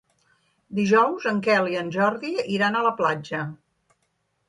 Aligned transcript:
Dijous 0.79 1.27
en 1.33 1.43
Quel 1.49 1.71
i 1.73 1.79
en 1.83 1.93
Jordi 1.99 2.35
iran 2.57 2.79
a 2.79 2.85
la 2.91 2.97
platja. 3.03 3.47